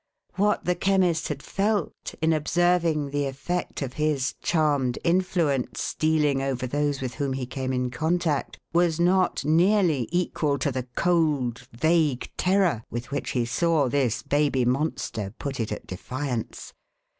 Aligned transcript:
What 0.33 0.65
the 0.65 0.73
Chemist 0.73 1.27
had 1.27 1.43
felt, 1.43 2.15
in 2.23 2.33
observing 2.33 3.11
the 3.11 3.27
effect 3.27 3.83
of 3.83 3.93
his 4.01 4.33
charmed 4.41 4.97
influence 5.03 5.79
stealing 5.79 6.41
over 6.41 6.65
those 6.65 7.01
with 7.01 7.13
whom 7.13 7.33
he 7.33 7.45
came 7.45 7.71
in 7.71 7.91
contact, 7.91 8.57
was 8.73 8.99
not 8.99 9.45
nearly 9.45 10.09
equal 10.11 10.57
to 10.57 10.71
the 10.71 10.87
cold 10.95 11.67
vague 11.71 12.31
terror 12.35 12.81
with 12.89 13.11
which 13.11 13.29
he 13.37 13.45
saw 13.45 13.87
this 13.89 14.23
baby 14.23 14.65
monster 14.65 15.35
put 15.37 15.59
it 15.59 15.71
at 15.71 15.85
defiance. 15.85 16.73